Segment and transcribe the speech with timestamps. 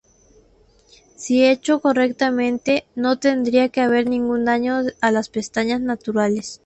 [1.15, 6.59] Si hecho correctamente, no tendría que haber ningún daño a las pestañas naturales.